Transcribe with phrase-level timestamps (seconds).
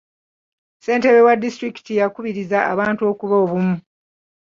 [0.77, 3.75] Ssentebe wa disitulikiti yakubirizza abantu okuba obumu.